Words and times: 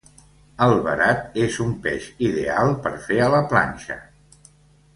El 0.67 0.71
verat 0.87 1.37
és 1.43 1.59
un 1.65 1.75
peix 1.85 2.07
ideal 2.29 2.73
per 2.87 2.93
fer 3.11 3.21
a 3.27 3.29
la 3.37 3.43
planxa. 3.53 3.99